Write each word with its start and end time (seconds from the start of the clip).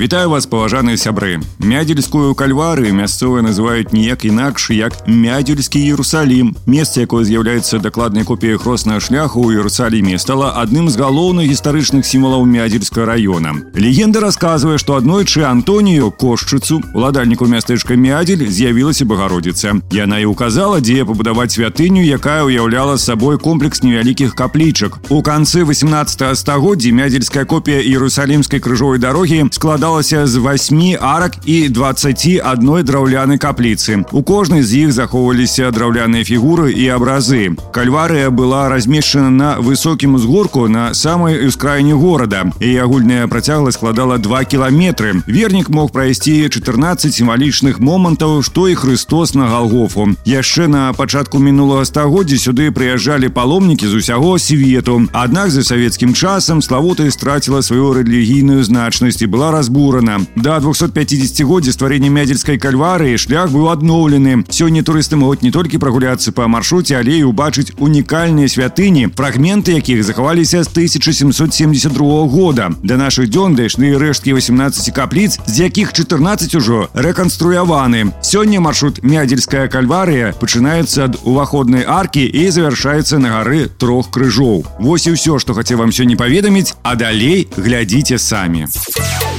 Вітаю 0.00 0.30
вас 0.30 0.46
паважаныя 0.46 0.96
сябры 0.96 1.40
мядзельскую 1.58 2.32
кальварыю 2.38 2.94
мясцовыя 2.94 3.42
называюць 3.42 3.90
ніяк 3.92 4.22
інакш 4.24 4.70
як 4.70 4.94
мядзельскі 5.04 5.82
Іерусалім 5.82 6.54
месца 6.64 7.02
якое 7.02 7.26
з'яўляецца 7.26 7.82
дакладнай 7.82 8.24
копіяй 8.24 8.56
хроснага 8.56 9.02
шляху 9.02 9.42
ў 9.44 9.58
Іерусаліме 9.58 10.16
стала 10.22 10.54
адным 10.62 10.86
з 10.88 10.96
галоўных 10.96 11.50
гістарычных 11.50 12.06
сімвалаў 12.06 12.46
мядзельска 12.46 13.02
раёна 13.02 13.66
легенда 13.74 14.22
расказвае 14.24 14.78
што 14.78 14.94
аднойчы 14.94 15.42
Антонію 15.42 16.14
кошчыцу 16.14 16.80
уладальніку 16.94 17.50
мястэчка 17.50 17.98
мядзель 17.98 18.46
з'явілася 18.46 19.04
багародзіца 19.10 19.74
яна 19.90 20.22
і 20.22 20.30
указала 20.30 20.78
дзе 20.78 21.02
пабудаваць 21.04 21.50
святыню 21.58 22.06
якая 22.06 22.46
ўяўляла 22.46 22.94
сабой 22.96 23.42
комплекс 23.42 23.82
невялікіх 23.82 24.38
каплічак 24.38 25.02
у 25.10 25.20
канцы 25.20 25.66
18 25.66 26.38
стагоддзя 26.38 26.94
мядзельская 26.94 27.44
копія 27.44 27.82
іерусалімскай 27.82 28.62
крыжовай 28.62 29.02
дарогі 29.02 29.50
складала 29.50 29.73
складалася 29.74 30.26
з 30.26 30.38
8 30.38 30.96
арак 31.00 31.32
і 31.44 31.68
21 31.68 32.84
драўлянай 32.84 33.38
капліцы. 33.38 34.04
У 34.12 34.22
кожнай 34.22 34.62
з 34.62 34.86
іх 34.86 34.92
захоўваліся 34.92 35.70
драўляныя 35.70 36.24
фігуры 36.24 36.72
і 36.72 36.88
абразы. 36.88 37.56
Кальварыя 37.72 38.30
была 38.30 38.68
размешчана 38.68 39.30
на 39.30 39.50
высокім 39.58 40.14
узгорку 40.14 40.68
на 40.68 40.94
самай 40.94 41.46
ускраіне 41.46 41.94
горада. 41.94 42.44
І 42.60 42.76
агульная 42.76 43.26
працягласць 43.26 43.78
складала 43.78 44.18
2 44.18 44.44
кіламетры. 44.44 45.22
Вернік 45.26 45.70
мог 45.70 45.90
прайсці 45.90 46.48
14 46.48 47.14
сімвалічных 47.14 47.80
момантаў, 47.80 48.42
што 48.42 48.68
і 48.68 48.74
Христос 48.74 49.34
на 49.34 49.46
галгофу. 49.46 50.08
Яшчэ 50.24 50.68
на 50.68 50.92
пачатку 50.92 51.38
мінулага 51.38 51.84
стагоддзя 51.84 52.38
сюды 52.38 52.70
прыязджалі 52.70 53.28
паломнікі 53.28 53.86
з 53.86 53.94
усяго 53.94 54.38
свету. 54.38 55.02
Аднак 55.12 55.50
за 55.50 55.62
савецкім 55.64 56.14
часам 56.14 56.62
славута 56.62 57.10
страціла 57.10 57.62
сваю 57.62 57.92
рэлігійную 57.92 58.64
значнасць 58.64 59.22
і 59.22 59.26
была 59.26 59.50
разб 59.50 59.63
разбурана. 59.64 60.20
Да 60.36 60.60
250годдзя 60.60 61.72
стварэння 61.72 62.12
мядзельскай 62.12 62.60
кальварыі 62.60 63.16
шлях 63.16 63.48
быў 63.48 63.72
адноўлены. 63.72 64.44
Сёння 64.52 64.84
турысты 64.84 65.16
могуць 65.16 65.40
не 65.40 65.50
толькі 65.50 65.80
прагуляцца 65.80 66.36
па 66.36 66.44
маршруце, 66.52 67.00
але 67.00 67.16
і 67.24 67.24
убачыць 67.32 67.72
унікальныя 67.80 68.44
святыні, 68.52 69.08
фрагменты 69.16 69.80
якіх 69.80 70.04
захаваліся 70.04 70.60
з 70.64 70.68
1772 70.68 72.28
года. 72.28 72.68
Да 72.84 73.00
нашых 73.00 73.32
дзён 73.32 73.56
дайшлі 73.56 73.96
рэшткі 73.96 74.36
18 74.36 74.92
капліц, 74.92 75.40
з 75.46 75.64
якіх 75.64 75.96
14 75.96 76.54
ужо 76.60 76.90
рэканструяваны. 76.92 78.12
Сёння 78.20 78.60
маршрут 78.60 79.00
мядзельская 79.02 79.68
кальварыя 79.68 80.34
пачынаецца 80.34 81.08
ад 81.08 81.16
уваходнай 81.24 81.86
аркі 81.86 82.26
і 82.26 82.50
завяршаецца 82.50 83.22
на 83.22 83.30
гары 83.38 83.70
трох 83.78 84.10
крыжоў. 84.10 84.66
Вось 84.80 85.06
і 85.06 85.14
ўсё, 85.14 85.38
што 85.38 85.54
хацеў 85.54 85.78
вам 85.78 85.94
сёння 85.94 86.18
паведаміць, 86.18 86.74
а 86.82 86.98
далей 86.98 87.46
глядзіце 87.56 88.18
самі. 88.18 88.66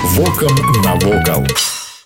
Вокам 0.03 0.55
навокал. 0.85 1.47